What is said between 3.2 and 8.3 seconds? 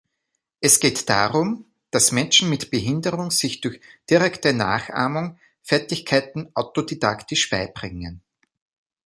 sich durch direkte Nachahmung Fertigkeiten autodidaktisch beibringen.